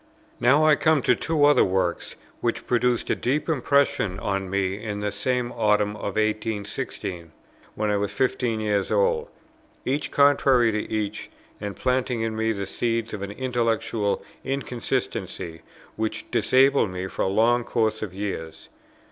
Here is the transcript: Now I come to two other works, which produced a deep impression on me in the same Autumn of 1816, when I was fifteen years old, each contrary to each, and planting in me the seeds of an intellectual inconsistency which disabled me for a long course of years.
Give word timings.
Now 0.39 0.65
I 0.65 0.75
come 0.75 1.03
to 1.03 1.13
two 1.13 1.45
other 1.45 1.63
works, 1.63 2.15
which 2.39 2.65
produced 2.65 3.11
a 3.11 3.15
deep 3.15 3.47
impression 3.47 4.17
on 4.17 4.49
me 4.49 4.83
in 4.83 4.99
the 4.99 5.11
same 5.11 5.51
Autumn 5.51 5.95
of 5.95 6.15
1816, 6.15 7.31
when 7.75 7.91
I 7.91 7.97
was 7.97 8.09
fifteen 8.11 8.59
years 8.59 8.89
old, 8.89 9.27
each 9.85 10.09
contrary 10.09 10.71
to 10.71 10.91
each, 10.91 11.29
and 11.59 11.75
planting 11.75 12.21
in 12.21 12.35
me 12.35 12.51
the 12.51 12.65
seeds 12.65 13.13
of 13.13 13.21
an 13.21 13.29
intellectual 13.29 14.23
inconsistency 14.43 15.61
which 15.97 16.31
disabled 16.31 16.89
me 16.89 17.05
for 17.05 17.21
a 17.21 17.27
long 17.27 17.63
course 17.63 18.01
of 18.01 18.11
years. 18.11 18.69